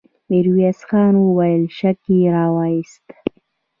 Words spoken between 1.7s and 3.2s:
شک يې واخيست!